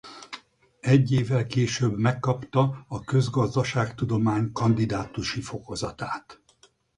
[0.79, 6.41] Egy évvel később megkapta a közgazdaságtudomány kandidátusi fokozatát.